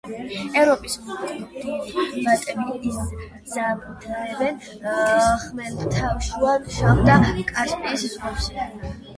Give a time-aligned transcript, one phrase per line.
[0.59, 4.57] ევროპის მკვიდრი ბატები იზამთრებენ
[5.45, 7.21] ხმელთაშუა, შავ და
[7.53, 8.69] კასპიის ზღვებზე.